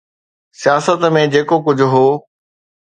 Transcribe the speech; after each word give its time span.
سياست 0.61 1.07
۾ 1.19 1.23
جيڪو 1.37 1.57
ڪجهه 1.69 1.95
هو. 2.01 2.07